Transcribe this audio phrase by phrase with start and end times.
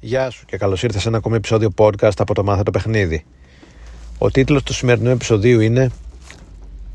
[0.00, 3.24] Γεια σου και καλώς ήρθες σε ένα ακόμη επεισόδιο podcast από το Μάθε το Παιχνίδι.
[4.18, 5.90] Ο τίτλος του σημερινού επεισοδίου είναι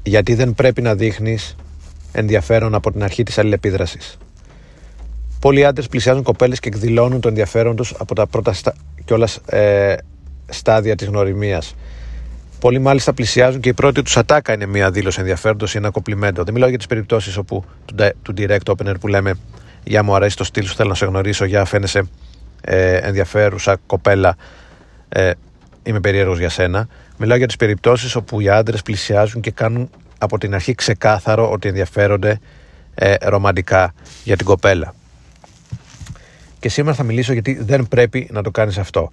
[0.04, 1.56] «Γιατί δεν πρέπει να δείχνεις
[2.12, 4.18] ενδιαφέρον από την αρχή της αλληλεπίδρασης».
[5.40, 8.74] Πολλοί άντρες πλησιάζουν κοπέλες και εκδηλώνουν το ενδιαφέρον τους από τα πρώτα στα...
[9.06, 9.96] κιόλας ε,
[10.50, 11.76] στάδια της γνωριμίας.
[12.60, 16.44] Πολλοί μάλιστα πλησιάζουν και η πρώτη τους ατάκα είναι μια δήλωση ενδιαφέροντος ή ένα κοπλιμέντο.
[16.44, 17.64] Δεν μιλάω για τις περιπτώσεις όπου
[18.22, 19.34] του direct opener που λέμε
[19.84, 22.04] Για μου αρέσει το στυλ σου, θέλω να σε γνωρίσω, για φαίνεσαι
[22.62, 24.36] ε, ενδιαφέρουσα κοπέλα,
[25.10, 25.32] ε,
[25.84, 26.88] είμαι περίεργος για σένα.
[27.18, 31.68] Μιλάω για τις περιπτώσεις όπου οι άντρες πλησιάζουν και κάνουν από την αρχή ξεκάθαρο ότι
[31.68, 32.40] ενδιαφέρονται
[32.96, 33.94] ε, ρομαντικά
[34.24, 34.94] για την κοπέλα.
[36.60, 39.12] Και σήμερα θα μιλήσω γιατί δεν πρέπει να το κάνεις αυτό.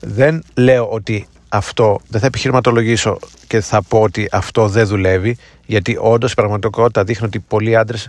[0.00, 5.96] Δεν λέω ότι αυτό, δεν θα επιχειρηματολογήσω και θα πω ότι αυτό δεν δουλεύει, γιατί
[6.00, 8.08] όντως η πραγματικότητα δείχνει ότι πολλοί άντρες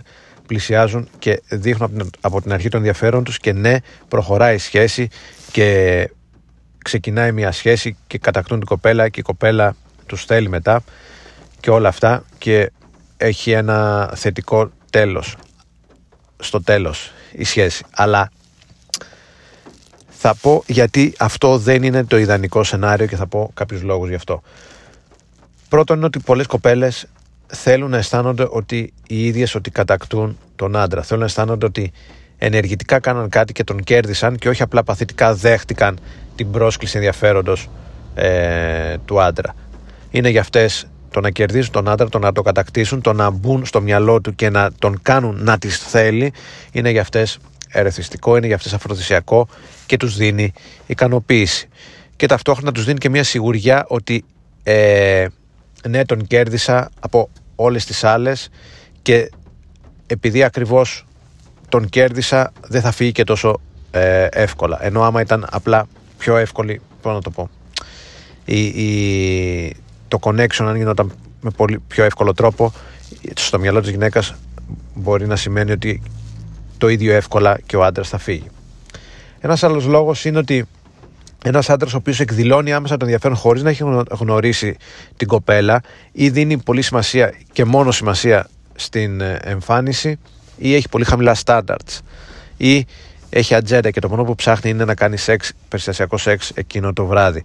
[0.50, 3.76] πλησιάζουν και δείχνουν από την αρχή των ενδιαφέρον τους και ναι
[4.08, 5.08] προχωράει η σχέση
[5.52, 6.10] και
[6.84, 10.82] ξεκινάει μια σχέση και κατακτούν την κοπέλα και η κοπέλα τους θέλει μετά
[11.60, 12.70] και όλα αυτά και
[13.16, 15.36] έχει ένα θετικό τέλος
[16.38, 17.84] στο τέλος η σχέση.
[17.90, 18.30] Αλλά
[20.08, 24.14] θα πω γιατί αυτό δεν είναι το ιδανικό σενάριο και θα πω κάποιους λόγους γι'
[24.14, 24.42] αυτό.
[25.68, 27.06] Πρώτον είναι ότι πολλές κοπέλες
[27.52, 31.02] θέλουν να αισθάνονται ότι οι ίδιες ότι κατακτούν τον άντρα.
[31.02, 31.92] Θέλουν να αισθάνονται ότι
[32.38, 35.98] ενεργητικά κάναν κάτι και τον κέρδισαν και όχι απλά παθητικά δέχτηκαν
[36.34, 37.68] την πρόσκληση ενδιαφέροντος
[38.14, 39.54] ε, του άντρα.
[40.10, 43.66] Είναι για αυτές το να κερδίσουν τον άντρα, το να το κατακτήσουν, το να μπουν
[43.66, 46.32] στο μυαλό του και να τον κάνουν να τις θέλει,
[46.72, 49.48] είναι για αυτές ερεθιστικό, είναι για αυτές αφροδισιακό
[49.86, 50.52] και τους δίνει
[50.86, 51.68] ικανοποίηση.
[52.16, 54.24] Και ταυτόχρονα τους δίνει και μια σιγουριά ότι
[54.62, 55.26] ε,
[55.88, 58.48] ναι τον κέρδισα από όλες τις άλλες
[59.02, 59.30] και
[60.10, 61.06] επειδή ακριβώς
[61.68, 64.84] τον κέρδισα δεν θα φύγει και τόσο ε, εύκολα.
[64.84, 65.86] Ενώ άμα ήταν απλά
[66.18, 67.50] πιο εύκολη πώς να το πω
[68.44, 69.76] η, η,
[70.08, 72.72] το connection αν γινόταν με πολύ πιο εύκολο τρόπο
[73.34, 74.34] στο μυαλό της γυναίκας
[74.94, 76.02] μπορεί να σημαίνει ότι
[76.78, 78.50] το ίδιο εύκολα και ο άντρας θα φύγει.
[79.40, 80.66] Ένας άλλος λόγος είναι ότι
[81.44, 84.76] ένας άντρας ο οποίος εκδηλώνει άμεσα τον ενδιαφέρον χωρίς να έχει γνωρίσει
[85.16, 85.80] την κοπέλα
[86.12, 88.48] ή δίνει πολύ σημασία και μόνο σημασία
[88.80, 90.18] στην ε, εμφάνιση
[90.56, 91.98] ή έχει πολύ χαμηλά standards
[92.56, 92.86] ή
[93.30, 97.06] έχει ατζέντα και το μόνο που ψάχνει είναι να κάνει σεξ, περιστασιακό σεξ εκείνο το
[97.06, 97.42] βράδυ.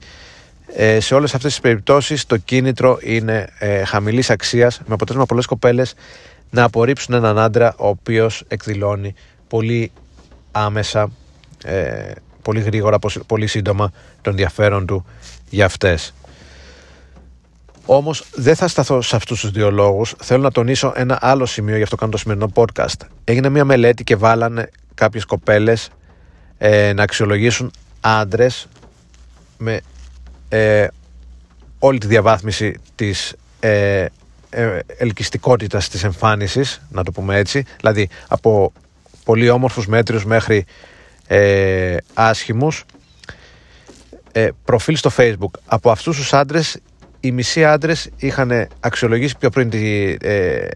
[0.76, 5.46] Ε, σε όλες αυτές τις περιπτώσεις το κίνητρο είναι ε, χαμηλής αξίας με αποτέλεσμα πολλές
[5.46, 5.94] κοπέλες
[6.50, 9.14] να απορρίψουν έναν άντρα ο οποίος εκδηλώνει
[9.48, 9.92] πολύ
[10.52, 11.12] άμεσα
[11.64, 13.92] ε, πολύ γρήγορα, πολύ σύντομα
[14.22, 15.06] το ενδιαφέρον του
[15.50, 16.14] για αυτές.
[17.86, 20.16] Όμως δεν θα σταθώ σε αυτούς τους δύο λόγους.
[20.22, 23.08] Θέλω να τονίσω ένα άλλο σημείο, γι' αυτό κάνω το σημερινό podcast.
[23.24, 25.90] Έγινε μια μελέτη και βάλανε κάποιες κοπέλες
[26.58, 28.68] ε, να αξιολογήσουν άντρες
[29.58, 29.82] με
[30.50, 30.88] ε,
[31.80, 34.06] όλη τη διαβάθμιση της ε,
[34.50, 38.74] ε, ελκυστικότητας της εμφάνισης, να το πούμε έτσι, δηλαδή από
[39.24, 40.66] πολύ όμορφους μέτριους μέχρι
[41.28, 42.86] ε, άσχημους
[44.32, 46.80] ε, προφίλ στο facebook από αυτούς τους άντρες
[47.26, 50.68] οι μισοί άντρες είχαν αξιολογήσει πιο πριν τη, ε,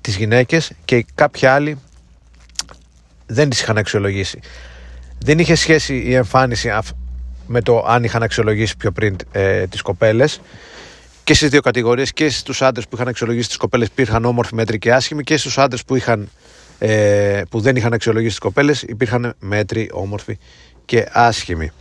[0.00, 1.78] τις γυναίκες και κάποιοι άλλοι
[3.26, 4.40] δεν τις είχαν αξιολογήσει
[5.24, 6.72] δεν είχε σχέση η εμφάνιση
[7.46, 10.40] με το αν είχαν αξιολογήσει πιο πριν ε, τις κοπέλες
[11.24, 14.78] και στις δύο κατηγορίες και στους άντρες που είχαν αξιολογήσει τις κοπέλες υπήρχαν όμορφοι, μέτροι
[14.78, 16.28] και άσχημοι και στους άντρες που είχαν
[16.78, 20.38] ε, που δεν είχαν αξιολογήσει τις κοπέλες υπήρχαν μέτροι, όμορφοι
[20.84, 21.72] και άσχημοι.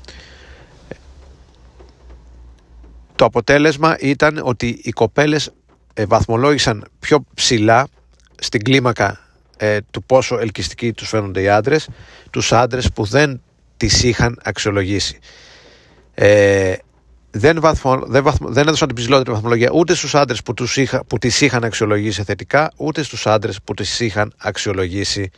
[3.24, 5.52] Το αποτέλεσμα ήταν ότι οι κοπέλες
[5.94, 7.88] ε, βαθμολόγησαν πιο ψηλά
[8.40, 9.20] στην κλίμακα
[9.58, 11.90] ε, του πόσο ελκυστικοί τους φαίνονται οι άντρες
[12.30, 13.42] τους άντρες που δεν
[13.78, 15.20] τις είχαν αξιολογήσει.
[16.14, 16.74] Ε,
[17.32, 21.06] δεν, βαθμο, δεν, βαθμο, δεν έδωσαν την ψηλότερη βαθμολογία ούτε στους άντρες που, τους είχα,
[21.06, 25.30] που τις είχαν αξιολογήσει θετικά ούτε στους άντρες που τις είχαν αξιολογήσει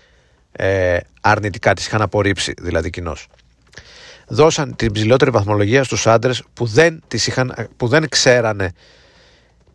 [0.51, 3.27] ε, αρνητικά, τις είχαν απορρίψει δηλαδή κοινώς.
[4.27, 8.71] Δώσαν την ψηλότερη βαθμολογία στους άντρες που δεν, τις είχαν, που δεν ξέρανε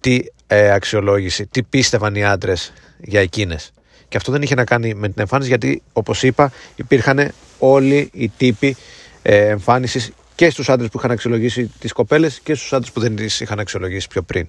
[0.01, 3.73] τι ε, αξιολόγηση, τι πίστευαν οι άντρες για εκείνες.
[4.09, 8.29] Και αυτό δεν είχε να κάνει με την εμφάνιση γιατί όπως είπα υπήρχαν όλοι οι
[8.29, 8.77] τύποι
[9.23, 13.17] ε, εμφάνισης και στους άντρες που είχαν αξιολογήσει τις κοπέλες και στους άντρες που δεν
[13.17, 14.47] τις είχαν αξιολογήσει πιο πριν.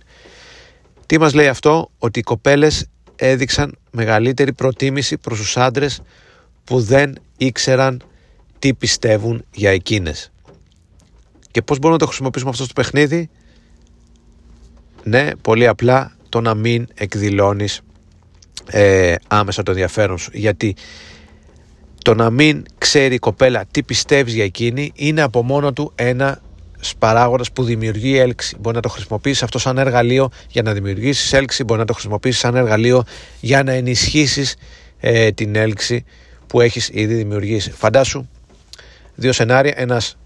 [1.05, 6.01] Τι μας λέει αυτό, ότι οι κοπέλες έδειξαν μεγαλύτερη προτίμηση προς τους άντρες
[6.63, 8.03] που δεν ήξεραν
[8.61, 10.31] τι πιστεύουν για εκείνες.
[11.51, 13.29] Και πώς μπορούμε να το χρησιμοποιήσουμε αυτό στο παιχνίδι;
[15.03, 17.81] Ναι, πολύ απλά το να μην εκδηλώνεις
[18.65, 20.31] ε, άμεσα το ενδιαφέρον σου.
[20.33, 20.75] Γιατί
[22.01, 26.41] το να μην ξέρει η κοπέλα τι πιστεύεις για εκείνη είναι από μόνο του ένα
[26.99, 28.55] παράγοντα που δημιουργεί έλξη.
[28.59, 32.39] Μπορεί να το χρησιμοποιήσεις αυτό σαν εργαλείο για να δημιουργήσεις έλξη, μπορεί να το χρησιμοποιήσεις
[32.39, 33.03] σαν εργαλείο
[33.39, 34.55] για να ενισχύσεις
[34.99, 36.05] ε, την έλξη
[36.47, 37.71] που έχεις ήδη δημιουργήσει.
[37.71, 38.27] Φαντάσου
[39.21, 39.73] δύο σενάρια.
[39.75, 40.17] Ένας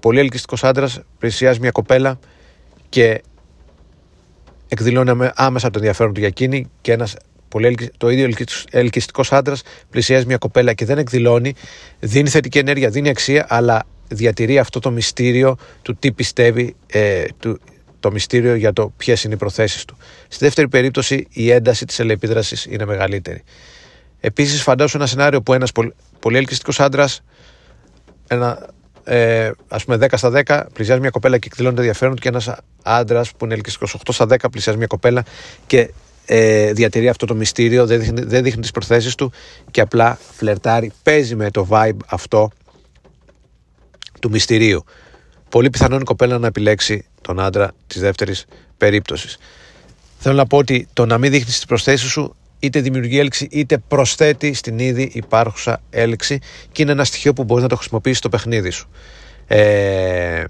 [0.00, 2.18] πολύ ελκυστικός άντρας πλησιάζει μια κοπέλα
[2.88, 3.22] και
[4.68, 7.16] εκδηλώνει άμεσα το ενδιαφέρον του για εκείνη και ένας
[7.48, 8.28] πολύ το ίδιο
[8.70, 11.54] ελκυστικός άντρας πλησιάζει μια κοπέλα και δεν εκδηλώνει,
[12.00, 17.60] δίνει θετική ενέργεια, δίνει αξία, αλλά διατηρεί αυτό το μυστήριο του τι πιστεύει, ε, του,
[18.00, 19.96] το μυστήριο για το ποιες είναι οι προθέσεις του.
[20.28, 23.42] Στη δεύτερη περίπτωση, η ένταση της ελεπίδραση είναι μεγαλύτερη.
[24.20, 27.22] Επίσης, φαντάσου ένα σενάριο που ένας πολύ, πολύ ελκυστικός άντρας,
[28.32, 28.68] ένα
[29.04, 33.32] ε, ας πούμε 10 στα 10 πλησιάζει μια κοπέλα και εκδηλώνει ενδιαφέρον και ένας άντρας
[33.32, 35.24] που είναι ελκυστικό 8 στα 10 πλησιάζει μια κοπέλα
[35.66, 35.90] και
[36.26, 39.32] ε, διατηρεί αυτό το μυστήριο, δεν δείχνει, δεν δείχνει τις προθέσεις του
[39.70, 42.50] και απλά φλερτάρει, παίζει με το vibe αυτό
[44.20, 44.84] του μυστηρίου.
[45.48, 48.44] Πολύ πιθανόν η κοπέλα να επιλέξει τον άντρα της δεύτερης
[48.76, 49.38] περίπτωσης.
[50.18, 53.78] Θέλω να πω ότι το να μην δείχνεις τις προσθέσεις σου είτε δημιουργεί έλξη είτε
[53.78, 56.38] προσθέτει στην ήδη υπάρχουσα έλξη
[56.72, 58.88] και είναι ένα στοιχείο που μπορείς να το χρησιμοποιήσεις στο παιχνίδι σου.
[59.46, 60.44] Ε,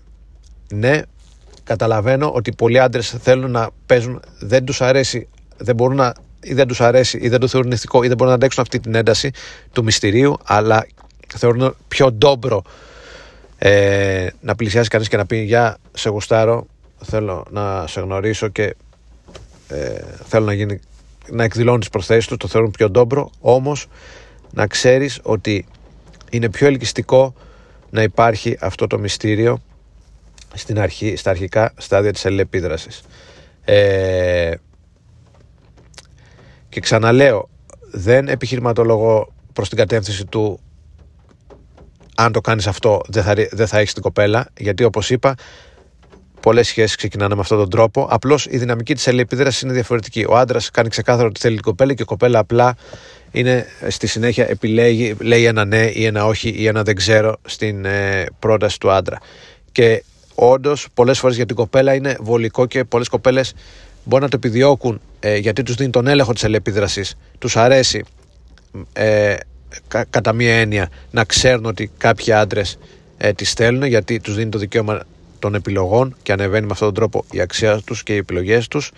[0.73, 1.00] ναι,
[1.64, 6.12] καταλαβαίνω ότι πολλοί άντρες θέλουν να παίζουν, δεν τους αρέσει δεν μπορούν να
[6.43, 8.81] ή δεν τους αρέσει ή δεν το θεωρούν ηθικό ή δεν μπορούν να αντέξουν αυτή
[8.81, 9.31] την ένταση
[9.73, 10.87] του μυστηρίου, αλλά
[11.37, 12.62] θεωρούν πιο ντόμπρο
[13.59, 16.67] ε, να πλησιάσει κανείς και να πει Γεια, σε γουστάρω,
[17.05, 18.75] θέλω να σε γνωρίσω και
[19.69, 20.81] ε, θέλω να, γίνει,
[21.31, 23.31] να εκδηλώνεις τι προθέσει του, το θεωρούν πιο ντόμπρο.
[23.41, 23.87] Όμως
[24.53, 25.67] να ξέρεις ότι
[26.31, 27.35] είναι πιο ελκυστικό
[27.91, 29.59] να υπάρχει αυτό το μυστήριο
[30.55, 33.03] στην αρχή, στα αρχικά στάδια της αλληλεπίδρασης.
[33.65, 34.55] Ε,
[36.69, 37.49] και ξαναλέω,
[37.91, 40.61] δεν επιχειρηματολογώ προς την κατεύθυνση του
[42.15, 45.35] αν το κάνεις αυτό δεν θα, δεν θα έχεις την κοπέλα γιατί όπως είπα
[46.43, 48.06] πολλές σχέσεις ξεκινάνε με αυτόν τον τρόπο.
[48.11, 50.25] Απλώς η δυναμική της αλληλεπίδρασης είναι διαφορετική.
[50.29, 52.77] Ο άντρας κάνει ξεκάθαρο ότι θέλει την κοπέλα και η κοπέλα απλά
[53.31, 57.85] είναι στη συνέχεια επιλέγει λέει ένα ναι ή ένα όχι ή ένα δεν ξέρω στην
[57.85, 59.19] ε, πρόταση του άντρα.
[59.73, 60.05] Και
[60.35, 63.53] όντως πολλές φορές για την κοπέλα είναι βολικό και πολλές κοπέλες
[64.05, 67.15] μπορεί να το επιδιώκουν ε, γιατί τους δίνει τον έλεγχο της ελεπίδρασης.
[67.38, 68.05] Τους αρέσει
[68.93, 69.35] ε,
[70.11, 72.79] κατά μία έννοια να ξέρουν ότι κάποιοι άντρες
[73.19, 75.03] ε, τις θέλουν γιατί τους δίνει το δικαίωμα
[75.43, 78.91] των επιλογών και ανεβαίνει με αυτόν τον τρόπο η αξία τους και οι επιλογές τους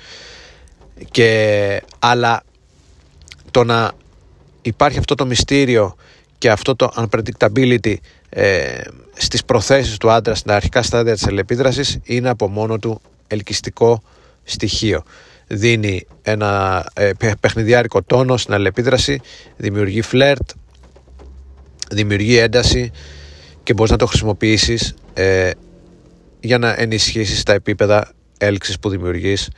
[1.11, 2.43] και, αλλά
[3.50, 3.93] το να
[4.62, 5.96] υπάρχει αυτό το μυστήριο
[6.38, 7.94] και αυτό το unpredictability
[8.29, 8.81] ε,
[9.12, 14.02] στις προθέσεις του άντρα στα αρχικά στάδια της ελεπίδρασης είναι από μόνο του ελκυστικό
[14.43, 15.02] στοιχείο.
[15.47, 19.20] Δίνει ένα ε, παιχνιδιάρικο τόνο στην αλληλεπίδραση,
[19.56, 20.50] δημιουργεί φλερτ,
[21.90, 22.90] δημιουργεί ένταση
[23.62, 25.50] και μπορείς να το χρησιμοποιήσεις ε,
[26.44, 29.50] για να ενισχύσεις τα επίπεδα έλξης που δημιουργείς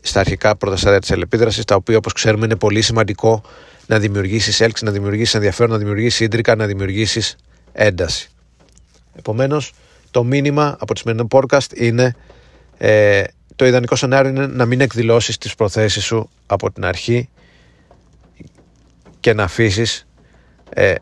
[0.00, 3.42] στα αρχικά πρώτα στάδια της αλληλεπίδρασης, τα οποία όπως ξέρουμε είναι πολύ σημαντικό
[3.86, 7.36] να δημιουργήσεις έλξη, να δημιουργήσεις ενδιαφέρον, να δημιουργήσεις ίντρικα, να δημιουργήσεις
[7.72, 8.30] ένταση.
[9.14, 9.72] Επομένως,
[10.10, 12.14] το μήνυμα από τη σημερινή podcast είναι
[12.78, 13.22] ε,
[13.56, 17.28] το ιδανικό σενάριο είναι να μην εκδηλώσεις τις προθέσεις σου από την αρχή
[19.20, 20.06] και να αφήσεις
[20.70, 20.94] ε,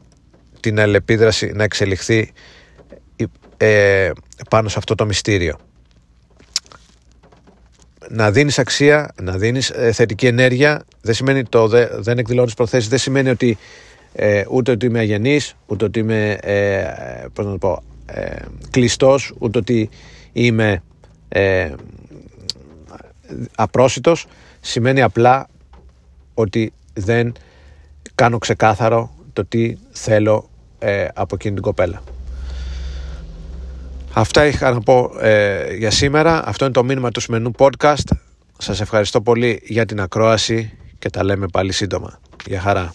[0.60, 2.32] την αλληλεπίδραση να εξελιχθεί
[3.56, 4.10] ε,
[4.50, 5.58] πάνω σε αυτό το μυστήριο.
[8.08, 12.88] Να δίνεις αξία, να δίνεις ε, θετική ενέργεια δεν σημαίνει το δε, δεν εκδηλώνεις προθέσεις
[12.88, 13.58] δεν σημαίνει ότι
[14.12, 16.84] ε, ούτε ότι είμαι αγενής ούτε ότι είμαι ε,
[17.32, 18.36] πώς να το πω, ε,
[18.70, 19.88] κλειστός ούτε ότι
[20.32, 20.82] είμαι
[23.54, 24.26] απρόσιτος
[24.60, 25.48] σημαίνει απλά
[26.34, 27.32] ότι δεν
[28.14, 32.02] κάνω ξεκάθαρο το τι θέλω ε, από εκείνη την κοπέλα.
[34.18, 36.46] Αυτά είχα να πω ε, για σήμερα.
[36.46, 38.16] Αυτό είναι το μήνυμα του σημερινού podcast.
[38.58, 42.20] Σας ευχαριστώ πολύ για την ακρόαση και τα λέμε πάλι σύντομα.
[42.46, 42.94] Για χαρά.